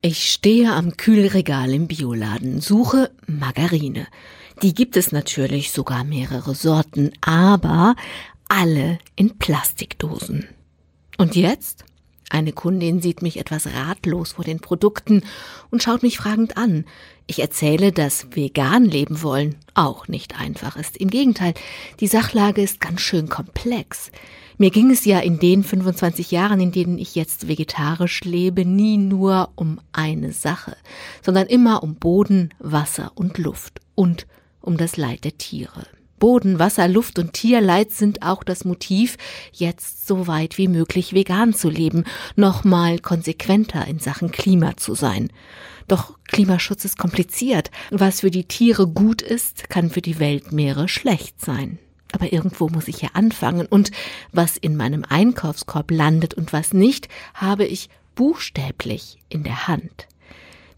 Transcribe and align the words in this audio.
Ich 0.00 0.30
stehe 0.30 0.72
am 0.72 0.96
Kühlregal 0.96 1.74
im 1.74 1.88
Bioladen, 1.88 2.60
suche 2.60 3.10
Margarine. 3.26 4.06
Die 4.62 4.72
gibt 4.72 4.96
es 4.96 5.10
natürlich 5.10 5.72
sogar 5.72 6.04
mehrere 6.04 6.54
Sorten, 6.54 7.10
aber 7.20 7.96
alle 8.48 9.00
in 9.16 9.38
Plastikdosen. 9.38 10.46
Und 11.16 11.34
jetzt? 11.34 11.84
Eine 12.30 12.52
Kundin 12.52 13.02
sieht 13.02 13.22
mich 13.22 13.40
etwas 13.40 13.66
ratlos 13.74 14.34
vor 14.34 14.44
den 14.44 14.60
Produkten 14.60 15.24
und 15.70 15.82
schaut 15.82 16.04
mich 16.04 16.18
fragend 16.18 16.56
an. 16.56 16.84
Ich 17.26 17.40
erzähle, 17.40 17.90
dass 17.90 18.28
vegan 18.36 18.84
leben 18.84 19.22
wollen 19.22 19.56
auch 19.74 20.06
nicht 20.06 20.38
einfach 20.38 20.76
ist. 20.76 20.96
Im 20.96 21.10
Gegenteil, 21.10 21.54
die 21.98 22.06
Sachlage 22.06 22.62
ist 22.62 22.80
ganz 22.80 23.00
schön 23.00 23.28
komplex. 23.28 24.12
Mir 24.60 24.70
ging 24.70 24.90
es 24.90 25.04
ja 25.04 25.20
in 25.20 25.38
den 25.38 25.62
25 25.62 26.32
Jahren, 26.32 26.60
in 26.60 26.72
denen 26.72 26.98
ich 26.98 27.14
jetzt 27.14 27.46
vegetarisch 27.46 28.24
lebe, 28.24 28.64
nie 28.64 28.98
nur 28.98 29.50
um 29.54 29.80
eine 29.92 30.32
Sache, 30.32 30.76
sondern 31.22 31.46
immer 31.46 31.84
um 31.84 31.94
Boden, 31.94 32.52
Wasser 32.58 33.12
und 33.14 33.38
Luft 33.38 33.80
und 33.94 34.26
um 34.60 34.76
das 34.76 34.96
Leid 34.96 35.22
der 35.22 35.38
Tiere. 35.38 35.86
Boden, 36.18 36.58
Wasser, 36.58 36.88
Luft 36.88 37.20
und 37.20 37.34
Tierleid 37.34 37.92
sind 37.92 38.22
auch 38.22 38.42
das 38.42 38.64
Motiv, 38.64 39.16
jetzt 39.52 40.08
so 40.08 40.26
weit 40.26 40.58
wie 40.58 40.66
möglich 40.66 41.12
vegan 41.12 41.54
zu 41.54 41.70
leben, 41.70 42.02
nochmal 42.34 42.98
konsequenter 42.98 43.86
in 43.86 44.00
Sachen 44.00 44.32
Klima 44.32 44.76
zu 44.76 44.96
sein. 44.96 45.30
Doch 45.86 46.18
Klimaschutz 46.26 46.84
ist 46.84 46.98
kompliziert. 46.98 47.70
Was 47.92 48.20
für 48.20 48.32
die 48.32 48.44
Tiere 48.44 48.88
gut 48.88 49.22
ist, 49.22 49.70
kann 49.70 49.90
für 49.90 50.02
die 50.02 50.18
Weltmeere 50.18 50.88
schlecht 50.88 51.40
sein. 51.40 51.78
Aber 52.12 52.32
irgendwo 52.32 52.68
muss 52.68 52.88
ich 52.88 53.02
ja 53.02 53.10
anfangen. 53.12 53.66
Und 53.66 53.90
was 54.32 54.56
in 54.56 54.76
meinem 54.76 55.04
Einkaufskorb 55.08 55.90
landet 55.90 56.34
und 56.34 56.52
was 56.52 56.72
nicht, 56.72 57.08
habe 57.34 57.64
ich 57.64 57.88
buchstäblich 58.14 59.18
in 59.28 59.42
der 59.42 59.68
Hand. 59.68 60.08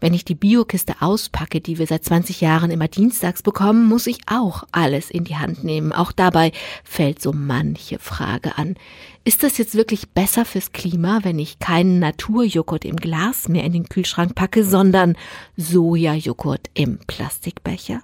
Wenn 0.01 0.15
ich 0.15 0.25
die 0.25 0.35
Biokiste 0.35 0.95
auspacke, 0.99 1.61
die 1.61 1.77
wir 1.77 1.85
seit 1.85 2.03
20 2.03 2.41
Jahren 2.41 2.71
immer 2.71 2.87
dienstags 2.87 3.43
bekommen, 3.43 3.85
muss 3.85 4.07
ich 4.07 4.17
auch 4.25 4.63
alles 4.71 5.11
in 5.11 5.25
die 5.25 5.35
Hand 5.35 5.63
nehmen. 5.63 5.93
Auch 5.93 6.11
dabei 6.11 6.51
fällt 6.83 7.21
so 7.21 7.31
manche 7.31 7.99
Frage 7.99 8.57
an. 8.57 8.75
Ist 9.23 9.43
das 9.43 9.59
jetzt 9.59 9.75
wirklich 9.75 10.09
besser 10.09 10.43
fürs 10.43 10.71
Klima, 10.71 11.19
wenn 11.21 11.37
ich 11.37 11.59
keinen 11.59 11.99
Naturjoghurt 11.99 12.83
im 12.83 12.95
Glas 12.95 13.47
mehr 13.47 13.63
in 13.63 13.73
den 13.73 13.89
Kühlschrank 13.89 14.33
packe, 14.33 14.65
sondern 14.65 15.15
Sojajoghurt 15.55 16.71
im 16.73 16.97
Plastikbecher? 17.05 18.01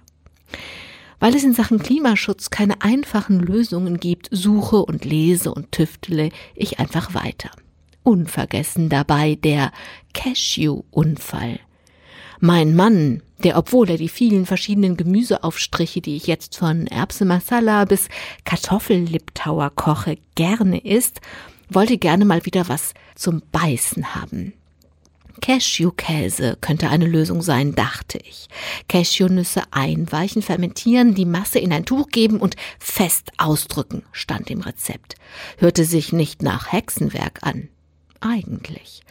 Weil 1.19 1.35
es 1.35 1.43
in 1.43 1.53
Sachen 1.53 1.79
Klimaschutz 1.79 2.49
keine 2.49 2.81
einfachen 2.81 3.39
Lösungen 3.39 3.99
gibt, 3.99 4.29
suche 4.31 4.77
und 4.77 5.03
lese 5.03 5.53
und 5.53 5.71
tüftele 5.71 6.29
ich 6.55 6.79
einfach 6.79 7.13
weiter. 7.13 7.49
Unvergessen 8.03 8.89
dabei 8.89 9.35
der 9.35 9.71
Cashew-Unfall. 10.13 11.59
Mein 12.39 12.75
Mann, 12.75 13.23
der 13.43 13.57
obwohl 13.57 13.89
er 13.89 13.97
die 13.97 14.09
vielen 14.09 14.45
verschiedenen 14.45 14.95
Gemüseaufstriche, 14.95 16.01
die 16.01 16.15
ich 16.15 16.27
jetzt 16.27 16.57
von 16.57 16.85
Erbse 16.87 17.25
Masala 17.25 17.85
bis 17.85 18.09
Kartoffelliptauer 18.45 19.71
koche, 19.71 20.17
gerne 20.35 20.79
isst, 20.79 21.19
wollte 21.69 21.97
gerne 21.97 22.25
mal 22.25 22.45
wieder 22.45 22.69
was 22.69 22.93
zum 23.15 23.41
Beißen 23.51 24.15
haben. 24.15 24.53
Cashewkäse 25.47 26.57
könnte 26.59 26.89
eine 26.89 27.05
Lösung 27.05 27.41
sein, 27.41 27.73
dachte 27.73 28.17
ich. 28.17 28.49
Cashewnüsse 28.89 29.61
einweichen, 29.71 30.41
fermentieren, 30.41 31.15
die 31.15 31.23
Masse 31.23 31.57
in 31.57 31.71
ein 31.71 31.85
Tuch 31.85 32.09
geben 32.09 32.41
und 32.41 32.57
fest 32.79 33.31
ausdrücken, 33.37 34.03
stand 34.11 34.51
im 34.51 34.59
Rezept. 34.59 35.15
Hörte 35.57 35.85
sich 35.85 36.11
nicht 36.11 36.41
nach 36.41 36.73
Hexenwerk 36.73 37.43
an. 37.43 37.69
Eigentlich. 38.19 39.03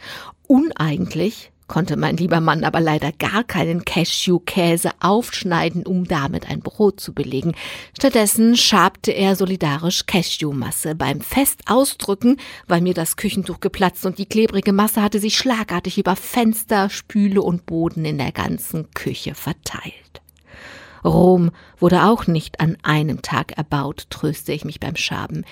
Uneigentlich 0.45 1.51
konnte 1.67 1.97
mein 1.97 2.17
lieber 2.17 2.39
Mann 2.39 2.63
aber 2.63 2.79
leider 2.79 3.11
gar 3.11 3.43
keinen 3.43 3.85
Cashewkäse 3.85 4.91
aufschneiden, 4.99 5.85
um 5.85 6.05
damit 6.05 6.49
ein 6.49 6.61
Brot 6.61 6.99
zu 6.99 7.13
belegen. 7.13 7.53
Stattdessen 7.95 8.55
schabte 8.55 9.11
er 9.11 9.35
solidarisch 9.35 10.05
Cashewmasse. 10.05 10.95
Beim 10.95 11.21
Festausdrücken 11.21 12.37
war 12.67 12.81
mir 12.81 12.93
das 12.93 13.17
Küchentuch 13.17 13.59
geplatzt 13.59 14.05
und 14.05 14.17
die 14.17 14.25
klebrige 14.25 14.73
Masse 14.73 15.01
hatte 15.01 15.19
sich 15.19 15.37
schlagartig 15.37 15.97
über 15.97 16.15
Fenster, 16.15 16.89
Spüle 16.89 17.41
und 17.41 17.65
Boden 17.65 18.05
in 18.05 18.17
der 18.17 18.31
ganzen 18.31 18.91
Küche 18.91 19.35
verteilt. 19.35 20.21
Rom 21.03 21.51
wurde 21.79 22.03
auch 22.03 22.27
nicht 22.27 22.59
an 22.59 22.77
einem 22.83 23.21
Tag 23.21 23.57
erbaut, 23.57 24.07
tröste 24.09 24.53
ich 24.53 24.65
mich 24.65 24.79
beim 24.79 24.95
Schaben. 24.95 25.45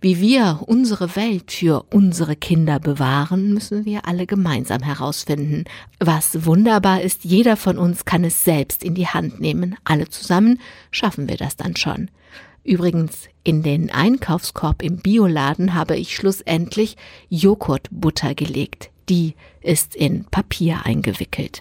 Wie 0.00 0.20
wir 0.20 0.60
unsere 0.66 1.16
Welt 1.16 1.52
für 1.52 1.84
unsere 1.92 2.36
Kinder 2.36 2.78
bewahren, 2.78 3.52
müssen 3.54 3.84
wir 3.84 4.06
alle 4.06 4.26
gemeinsam 4.26 4.82
herausfinden. 4.82 5.64
Was 6.00 6.44
wunderbar 6.46 7.00
ist, 7.00 7.24
jeder 7.24 7.56
von 7.56 7.78
uns 7.78 8.04
kann 8.04 8.24
es 8.24 8.44
selbst 8.44 8.82
in 8.82 8.94
die 8.94 9.08
Hand 9.08 9.40
nehmen. 9.40 9.76
Alle 9.84 10.08
zusammen 10.08 10.60
schaffen 10.90 11.28
wir 11.28 11.36
das 11.36 11.56
dann 11.56 11.76
schon. 11.76 12.10
Übrigens, 12.66 13.28
in 13.44 13.62
den 13.62 13.92
Einkaufskorb 13.92 14.82
im 14.82 14.96
Bioladen 14.96 15.74
habe 15.74 15.96
ich 15.96 16.16
schlussendlich 16.16 16.96
Joghurtbutter 17.28 18.34
gelegt. 18.34 18.90
Die 19.08 19.34
ist 19.60 19.94
in 19.94 20.24
Papier 20.24 20.80
eingewickelt. 20.84 21.52